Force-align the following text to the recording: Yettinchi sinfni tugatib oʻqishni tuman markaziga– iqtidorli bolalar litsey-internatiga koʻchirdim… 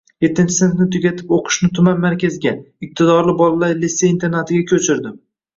Yettinchi 0.25 0.53
sinfni 0.53 0.87
tugatib 0.95 1.33
oʻqishni 1.37 1.69
tuman 1.79 2.01
markaziga– 2.07 2.53
iqtidorli 2.89 3.37
bolalar 3.43 3.77
litsey-internatiga 3.85 4.69
koʻchirdim… 4.73 5.15